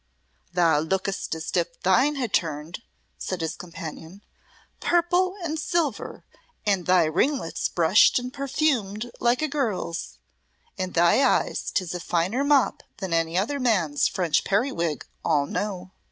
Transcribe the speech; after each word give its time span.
"Thou 0.51 0.79
look'st 0.79 1.35
as 1.35 1.51
if 1.55 1.79
thine 1.81 2.15
had 2.15 2.33
turned," 2.33 2.81
said 3.19 3.39
his 3.41 3.55
companion. 3.55 4.23
"Purple 4.79 5.35
and 5.43 5.59
silver, 5.59 6.25
and 6.65 6.87
thy 6.87 7.03
ringlets 7.05 7.69
brushed 7.69 8.17
and 8.17 8.33
perfumed 8.33 9.11
like 9.19 9.43
a 9.43 9.47
girl's. 9.47 10.17
In 10.75 10.93
thy 10.93 11.23
eyes 11.23 11.69
'tis 11.69 11.93
a 11.93 11.99
finer 11.99 12.43
mop 12.43 12.81
than 12.97 13.13
any 13.13 13.37
other 13.37 13.59
man's 13.59 14.07
French 14.07 14.43
periwig, 14.43 15.05
all 15.23 15.45
know." 15.45 15.91